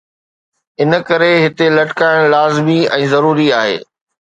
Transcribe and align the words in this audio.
ان 0.81 0.91
ڪري 1.09 1.33
هتي 1.43 1.67
لٽڪائڻ 1.77 2.25
لازمي 2.37 2.81
۽ 2.99 3.07
ضروري 3.15 3.49
آهي. 3.63 3.81